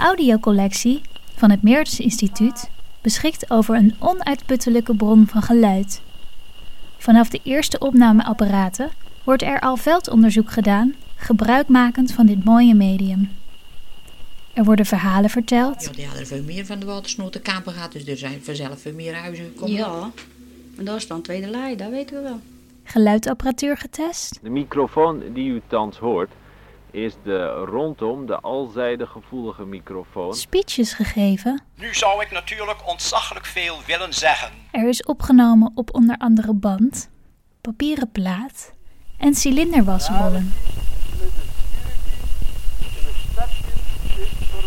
audiocollectie 0.00 1.00
van 1.34 1.50
het 1.50 1.62
Meertens 1.62 2.00
Instituut 2.00 2.70
beschikt 3.00 3.50
over 3.50 3.74
een 3.74 3.94
onuitputtelijke 3.98 4.94
bron 4.94 5.26
van 5.26 5.42
geluid. 5.42 6.00
Vanaf 6.98 7.28
de 7.28 7.40
eerste 7.42 7.78
opnameapparaten 7.78 8.90
wordt 9.24 9.42
er 9.42 9.60
al 9.60 9.76
veldonderzoek 9.76 10.50
gedaan, 10.50 10.94
gebruikmakend 11.16 12.12
van 12.12 12.26
dit 12.26 12.44
mooie 12.44 12.74
medium. 12.74 13.30
Er 14.52 14.64
worden 14.64 14.86
verhalen 14.86 15.30
verteld. 15.30 15.84
Ja, 15.84 15.90
die 15.90 16.04
hadden 16.04 16.20
er 16.20 16.26
veel 16.26 16.42
meer 16.42 16.66
van 16.66 16.78
de 16.78 16.86
watersnood 16.86 17.42
kampen 17.42 17.72
gehad, 17.72 17.92
dus 17.92 18.06
er 18.06 18.16
zijn 18.16 18.44
vanzelf 18.44 18.80
veel 18.80 18.94
meer 18.94 19.14
huizen 19.14 19.44
gekomen. 19.44 19.74
Ja, 19.74 20.10
maar 20.76 20.84
dat 20.84 20.96
is 20.96 21.06
dan 21.06 21.22
tweede 21.22 21.46
lijn, 21.46 21.76
dat 21.76 21.90
weten 21.90 22.16
we 22.16 22.22
wel. 22.22 22.40
Geluidapparatuur 22.84 23.76
getest. 23.76 24.38
De 24.42 24.50
microfoon 24.50 25.22
die 25.32 25.50
u 25.50 25.62
thans 25.66 25.96
hoort 25.98 26.30
is 26.92 27.14
de 27.22 27.48
rondom 27.48 28.26
de 28.26 28.40
alzijde 28.40 29.06
gevoelige 29.06 29.64
microfoon. 29.64 30.34
Speeches 30.34 30.92
gegeven. 30.92 31.62
Nu 31.76 31.94
zou 31.94 32.22
ik 32.22 32.30
natuurlijk 32.30 32.88
ontzaglijk 32.88 33.46
veel 33.46 33.76
willen 33.86 34.14
zeggen. 34.14 34.50
Er 34.70 34.88
is 34.88 35.02
opgenomen 35.02 35.72
op 35.74 35.94
onder 35.94 36.16
andere 36.18 36.54
band, 36.54 37.10
papieren 37.60 38.10
plaat 38.12 38.72
en 39.18 39.34
cilinderwasrollen. 39.34 40.52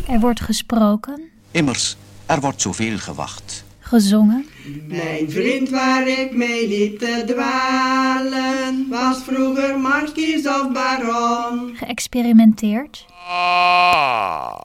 Er 0.07 0.19
wordt 0.19 0.41
gesproken, 0.41 1.31
Immers, 1.51 1.95
er 2.25 2.39
wordt 2.39 2.61
zoveel 2.61 2.97
gewacht. 2.97 3.52
Gezongen, 3.97 4.45
Mijn 4.87 5.31
vriend 5.31 5.69
waar 5.69 6.07
ik 6.07 6.35
mee 6.35 6.67
liep 6.67 6.99
te 6.99 7.23
dwalen, 7.25 8.89
was 8.89 9.23
vroeger 9.23 9.79
markies 9.79 10.47
of 10.47 10.71
baron. 10.71 11.75
geëxperimenteerd. 11.75 13.05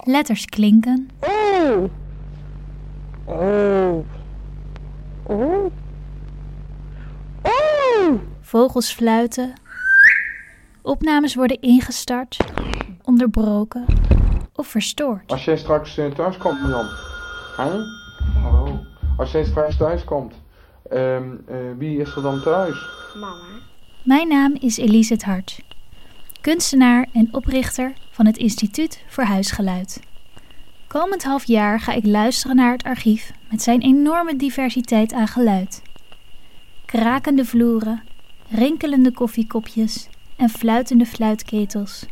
Letters 0.04 0.44
klinken. 0.44 1.08
Vogels 8.40 8.92
fluiten. 8.92 9.52
Opnames 10.82 11.34
worden 11.34 11.60
ingestart, 11.60 12.36
onderbroken 13.02 13.84
of 14.54 14.66
verstoord. 14.66 15.30
Als 15.32 15.44
jij 15.44 15.56
straks 15.56 15.98
eh, 15.98 16.06
thuis 16.10 16.36
komt, 16.36 16.58
Jan. 16.68 16.86
Hè? 17.56 17.78
Als 19.18 19.30
jij 19.30 19.44
straks 19.44 19.76
thuis 19.76 20.04
komt, 20.04 20.34
ehm, 20.90 21.22
eh, 21.46 21.56
wie 21.78 22.00
is 22.00 22.16
er 22.16 22.22
dan 22.22 22.42
thuis? 22.42 22.86
Mijn 24.02 24.28
naam 24.28 24.56
is 24.60 24.76
Elise 24.76 25.12
het 25.12 25.24
Hart, 25.24 25.60
kunstenaar 26.40 27.08
en 27.12 27.28
oprichter 27.30 27.92
van 28.10 28.26
het 28.26 28.36
Instituut 28.36 29.04
voor 29.08 29.24
Huisgeluid. 29.24 30.00
Komend 30.86 31.24
half 31.24 31.44
jaar 31.44 31.80
ga 31.80 31.92
ik 31.92 32.06
luisteren 32.06 32.56
naar 32.56 32.72
het 32.72 32.82
archief 32.82 33.32
met 33.50 33.62
zijn 33.62 33.80
enorme 33.80 34.36
diversiteit 34.36 35.12
aan 35.12 35.28
geluid. 35.28 35.82
Krakende 36.86 37.44
vloeren, 37.44 38.02
rinkelende 38.50 39.12
koffiekopjes 39.12 40.08
en 40.36 40.48
fluitende 40.48 41.06
fluitketels. 41.06 42.06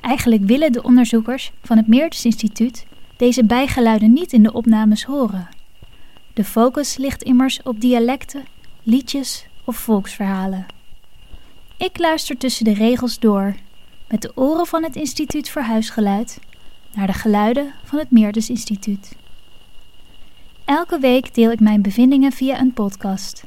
Eigenlijk 0.00 0.42
willen 0.42 0.72
de 0.72 0.82
onderzoekers 0.82 1.52
van 1.62 1.76
het 1.76 1.88
Meertens 1.88 2.24
Instituut 2.24 2.86
deze 3.16 3.44
bijgeluiden 3.44 4.12
niet 4.12 4.32
in 4.32 4.42
de 4.42 4.52
opnames 4.52 5.04
horen. 5.04 5.48
De 6.34 6.44
focus 6.44 6.96
ligt 6.96 7.22
immers 7.22 7.62
op 7.62 7.80
dialecten, 7.80 8.44
liedjes 8.82 9.46
of 9.64 9.76
volksverhalen. 9.76 10.66
Ik 11.76 11.98
luister 11.98 12.36
tussen 12.36 12.64
de 12.64 12.74
regels 12.74 13.18
door, 13.18 13.54
met 14.08 14.22
de 14.22 14.32
oren 14.34 14.66
van 14.66 14.82
het 14.82 14.96
Instituut 14.96 15.50
voor 15.50 15.62
Huisgeluid, 15.62 16.38
naar 16.94 17.06
de 17.06 17.12
geluiden 17.12 17.72
van 17.84 17.98
het 17.98 18.10
Meertens 18.10 18.48
Instituut. 18.48 19.16
Elke 20.64 20.98
week 20.98 21.34
deel 21.34 21.50
ik 21.50 21.60
mijn 21.60 21.82
bevindingen 21.82 22.32
via 22.32 22.60
een 22.60 22.72
podcast. 22.72 23.42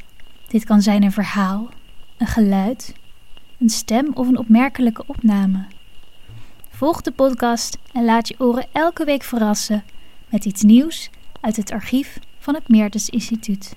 Dit 0.48 0.64
kan 0.64 0.82
zijn 0.82 1.04
een 1.04 1.12
verhaal, 1.12 1.70
een 2.18 2.28
geluid, 2.28 2.94
een 3.60 3.70
stem 3.70 4.12
of 4.14 4.28
een 4.28 4.38
opmerkelijke 4.38 5.04
opname. 5.08 5.66
Volg 6.70 7.02
de 7.02 7.12
podcast 7.12 7.78
en 7.94 8.06
laat 8.06 8.28
je 8.28 8.36
oren 8.38 8.66
elke 8.72 9.06
week 9.06 9.24
verrassen 9.24 9.84
met 10.30 10.46
iets 10.46 10.62
nieuws 10.62 11.10
uit 11.42 11.56
het 11.56 11.72
archief 11.72 12.20
van 12.48 12.56
het 12.56 12.70
Meertens 12.70 13.10
Instituut. 13.10 13.76